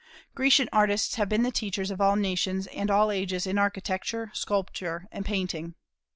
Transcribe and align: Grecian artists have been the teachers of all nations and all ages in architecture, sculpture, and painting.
Grecian 0.33 0.67
artists 0.73 1.13
have 1.13 1.29
been 1.29 1.43
the 1.43 1.51
teachers 1.51 1.91
of 1.91 2.01
all 2.01 2.15
nations 2.15 2.65
and 2.65 2.89
all 2.89 3.11
ages 3.11 3.45
in 3.45 3.59
architecture, 3.59 4.31
sculpture, 4.33 5.07
and 5.11 5.23
painting. 5.23 5.75